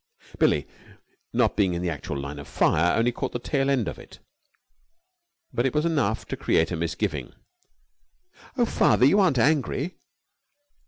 Billie, 0.39 0.65
not 1.31 1.55
being 1.55 1.75
in 1.75 1.83
the 1.83 1.91
actual 1.91 2.17
line 2.17 2.39
of 2.39 2.47
fire, 2.47 2.97
only 2.97 3.11
caught 3.11 3.33
the 3.33 3.37
tail 3.37 3.69
end 3.69 3.87
of 3.87 3.99
it, 3.99 4.17
but 5.53 5.63
it 5.63 5.75
was 5.75 5.85
enough 5.85 6.25
to 6.29 6.35
create 6.35 6.71
a 6.71 6.75
misgiving. 6.75 7.35
"Oh, 8.57 8.65
father! 8.65 9.05
You 9.05 9.19
aren't 9.19 9.37
angry." 9.37 9.97